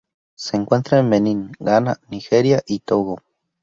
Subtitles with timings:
[0.33, 3.21] Se encuentra en Benín, Ghana, Nigeria y Togo.